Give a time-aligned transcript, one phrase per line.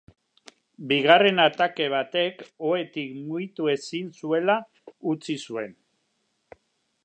[0.91, 4.59] Bigarren atake batek ohetik mugitu ezin zuela
[5.15, 5.81] utzi zuen.